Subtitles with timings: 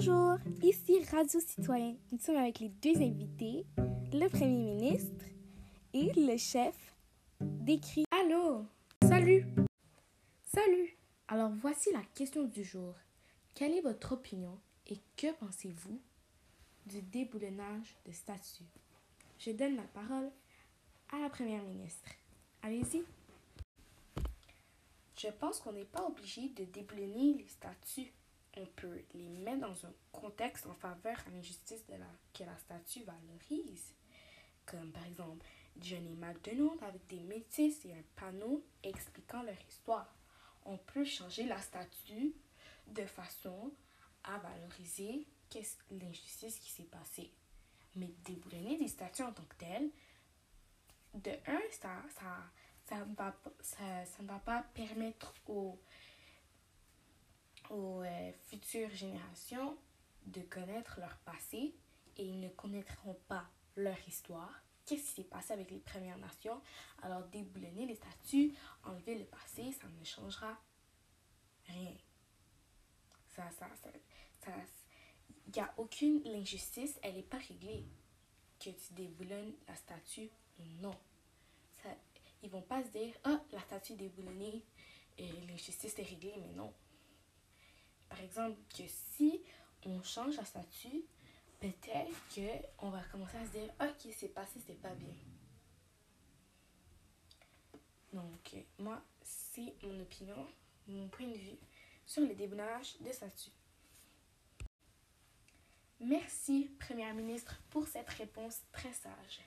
[0.00, 1.96] Bonjour, ici Radio Citoyen.
[2.12, 3.66] Nous sommes avec les deux invités,
[4.12, 5.24] le Premier ministre
[5.92, 6.76] et le chef
[7.40, 8.04] d'écrit.
[8.12, 8.64] Allô?
[9.02, 9.44] Salut
[10.44, 12.94] Salut Alors voici la question du jour.
[13.56, 14.56] Quelle est votre opinion
[14.86, 16.00] et que pensez-vous
[16.86, 18.70] du déboulonnage de statues?
[19.40, 20.30] Je donne la parole
[21.12, 22.10] à la Première ministre.
[22.62, 23.02] Allez-y.
[25.16, 28.12] Je pense qu'on n'est pas obligé de déboulonner les statues.
[28.60, 32.56] On peut les mettre dans un contexte en faveur à l'injustice de la, que la
[32.58, 33.94] statue valorise.
[34.66, 35.46] Comme par exemple
[35.80, 40.12] Johnny McDonald avec des métis et un panneau expliquant leur histoire.
[40.64, 42.34] On peut changer la statue
[42.88, 43.72] de façon
[44.24, 45.26] à valoriser
[45.90, 47.32] l'injustice qui s'est passée.
[47.94, 49.90] Mais déboulonner des statues en tant que telles,
[51.14, 52.36] de un, ça, ça,
[52.84, 55.78] ça ne va, ça, ça va pas permettre aux,
[57.70, 59.76] aux euh, futures générations
[60.26, 61.74] de connaître leur passé
[62.16, 64.62] et ils ne connaîtront pas leur histoire.
[64.84, 66.60] Qu'est-ce qui s'est passé avec les Premières Nations?
[67.02, 68.54] Alors déboulonner les statues,
[68.84, 70.58] enlever le passé, ça ne changera
[71.66, 71.94] rien.
[73.28, 73.90] Ça, ça, ça,
[74.44, 74.52] ça,
[75.46, 77.84] il n'y a aucune injustice, elle n'est pas réglée.
[78.58, 80.94] Que tu déboulonnes la statue ou non.
[81.82, 81.90] Ça,
[82.42, 84.64] ils vont pas se dire, ah, la statue déboulonnée
[85.16, 86.72] et l'injustice est réglée, mais non.
[88.08, 89.42] Par exemple, que si
[89.84, 91.04] on change la statue,
[91.60, 95.14] peut-être qu'on va commencer à se dire, ok, c'est passé, c'est pas bien.
[98.12, 100.46] Donc, moi, c'est mon opinion,
[100.86, 101.58] mon point de vue
[102.06, 103.50] sur le déboulonnage de statues.
[106.00, 109.40] Merci, Première ministre, pour cette réponse très sage.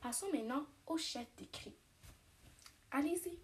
[0.00, 1.74] Passons maintenant au chef d'écrit.
[2.90, 3.38] Allez-y.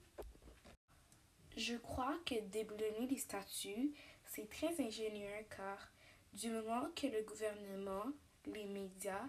[1.56, 3.92] Je crois que déboulonner les statuts,
[4.30, 5.90] c'est très ingénieux car
[6.32, 8.06] du moment que le gouvernement,
[8.46, 9.28] les médias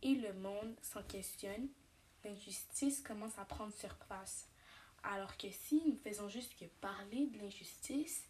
[0.00, 1.68] et le monde s'en questionnent,
[2.24, 4.48] l'injustice commence à prendre surface.
[5.02, 8.24] Alors que si nous faisons juste que parler de l'injustice,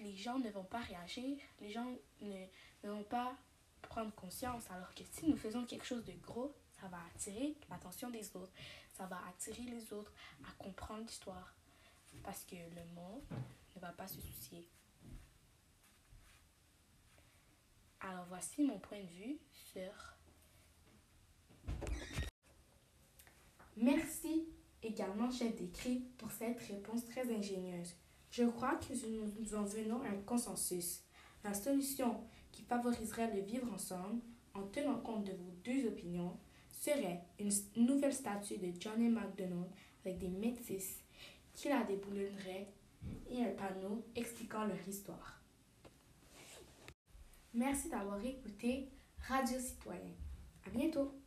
[0.00, 2.46] les gens ne vont pas réagir, les gens ne,
[2.82, 3.36] ne vont pas
[3.82, 4.64] prendre conscience.
[4.70, 8.52] Alors que si nous faisons quelque chose de gros, ça va attirer l'attention des autres.
[8.94, 10.12] Ça va attirer les autres
[10.48, 11.54] à comprendre l'histoire.
[12.24, 13.22] Parce que le monde
[13.76, 14.66] ne va pas se soucier.
[18.08, 19.90] Alors voici mon point de vue sur...
[23.76, 24.46] Merci
[24.82, 27.94] également, chef d'écrit, pour cette réponse très ingénieuse.
[28.30, 28.92] Je crois que
[29.40, 31.02] nous en venons à un consensus.
[31.42, 32.22] La solution
[32.52, 34.22] qui favoriserait le vivre ensemble
[34.54, 36.38] en tenant compte de vos deux opinions
[36.70, 39.70] serait une nouvelle statue de Johnny McDonald
[40.04, 41.02] avec des métis
[41.54, 42.68] qui la déboulonneraient
[43.30, 45.40] et un panneau expliquant leur histoire.
[47.56, 48.92] Merci d'avoir écouté
[49.28, 50.12] Radio Citoyen.
[50.66, 51.25] À bientôt!